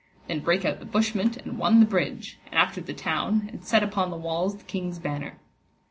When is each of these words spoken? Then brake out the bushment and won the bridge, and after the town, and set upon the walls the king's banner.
Then 0.27 0.39
brake 0.39 0.65
out 0.65 0.79
the 0.79 0.85
bushment 0.87 1.37
and 1.37 1.59
won 1.59 1.79
the 1.79 1.85
bridge, 1.85 2.39
and 2.47 2.55
after 2.55 2.81
the 2.81 2.91
town, 2.91 3.47
and 3.53 3.63
set 3.63 3.83
upon 3.83 4.09
the 4.09 4.17
walls 4.17 4.57
the 4.57 4.63
king's 4.63 4.97
banner. 4.97 5.37